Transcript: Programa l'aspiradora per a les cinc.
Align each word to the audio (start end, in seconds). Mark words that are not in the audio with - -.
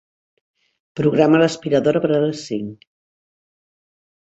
Programa 0.99 1.41
l'aspiradora 1.43 2.03
per 2.07 2.11
a 2.17 2.23
les 2.25 2.41
cinc. 2.51 2.91